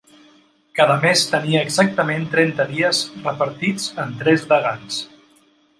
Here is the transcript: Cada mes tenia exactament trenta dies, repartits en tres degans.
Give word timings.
Cada 0.79 0.95
mes 1.03 1.25
tenia 1.33 1.61
exactament 1.67 2.25
trenta 2.33 2.67
dies, 2.73 3.05
repartits 3.29 3.89
en 4.07 4.21
tres 4.25 4.53
degans. 4.55 5.01